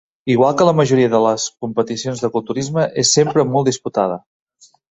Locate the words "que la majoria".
0.61-1.09